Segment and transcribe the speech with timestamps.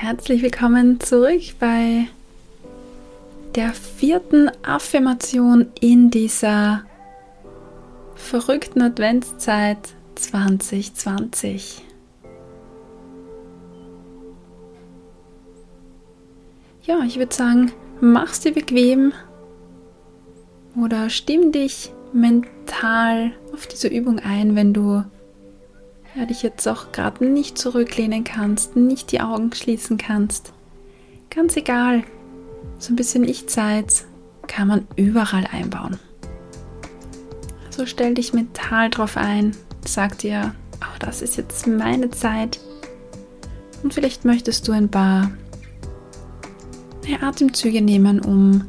[0.00, 2.06] Herzlich willkommen zurück bei
[3.56, 6.84] der vierten Affirmation in dieser
[8.14, 9.78] verrückten Adventszeit
[10.14, 11.82] 2020.
[16.84, 19.12] Ja, ich würde sagen, mach's dir bequem
[20.80, 25.02] oder stimm dich mental auf diese Übung ein, wenn du
[26.18, 30.52] ja, dich jetzt auch gerade nicht zurücklehnen kannst, nicht die Augen schließen kannst.
[31.30, 32.02] Ganz egal,
[32.78, 34.04] so ein bisschen Ich-Zeit
[34.48, 35.98] kann man überall einbauen.
[37.66, 39.54] Also stell dich mental drauf ein,
[39.86, 42.58] sag dir, oh, das ist jetzt meine Zeit.
[43.84, 45.30] Und vielleicht möchtest du ein paar
[47.22, 48.68] Atemzüge nehmen, um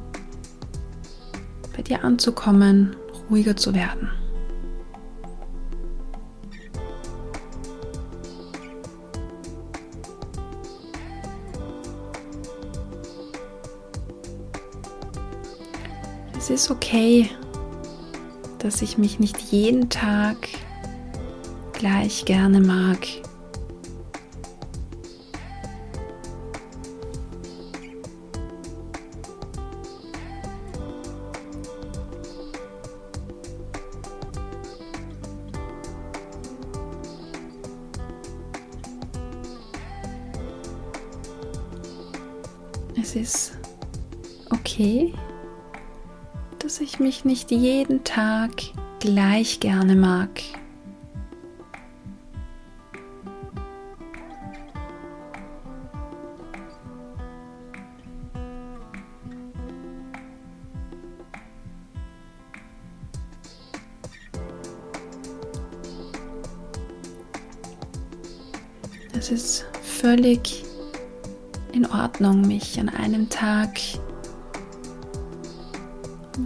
[1.76, 2.96] bei dir anzukommen,
[3.30, 4.10] ruhiger zu werden.
[16.40, 17.30] Es ist okay,
[18.60, 20.38] dass ich mich nicht jeden Tag
[21.74, 23.06] gleich gerne mag.
[42.96, 43.58] Es ist
[44.52, 45.14] okay,
[46.70, 48.52] dass ich mich nicht jeden Tag
[49.00, 50.30] gleich gerne mag.
[69.18, 70.64] Es ist völlig
[71.74, 73.80] in Ordnung, mich an einem Tag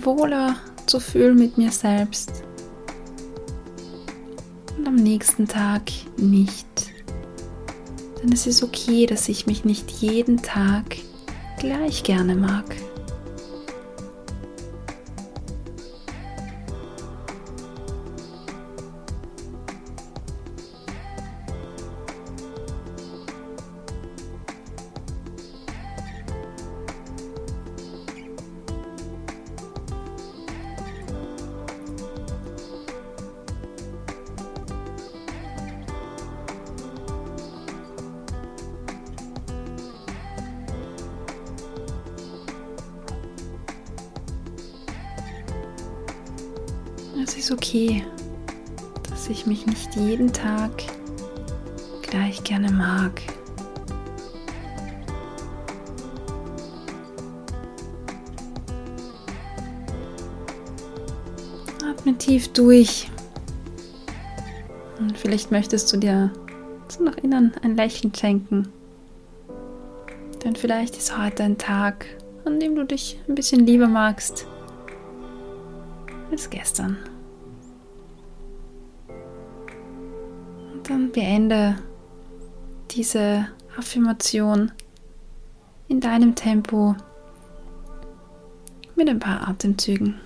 [0.01, 2.43] wohler zu fühlen mit mir selbst
[4.77, 6.67] und am nächsten Tag nicht.
[8.21, 10.97] Denn es ist okay, dass ich mich nicht jeden Tag
[11.59, 12.65] gleich gerne mag.
[47.25, 48.03] Es ist okay,
[49.09, 50.71] dass ich mich nicht jeden Tag
[52.01, 53.21] gleich gerne mag.
[61.81, 63.09] Atme tief durch.
[64.99, 66.29] Und vielleicht möchtest du dir
[66.89, 68.67] so nach innen ein Lächeln schenken.
[70.43, 72.05] Denn vielleicht ist heute ein Tag,
[72.43, 74.45] an dem du dich ein bisschen lieber magst
[76.29, 76.97] als gestern.
[80.83, 81.77] Dann beende
[82.91, 84.71] diese Affirmation
[85.87, 86.95] in deinem Tempo
[88.95, 90.19] mit ein paar Atemzügen.